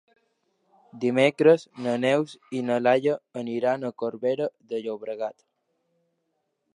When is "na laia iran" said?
2.69-3.87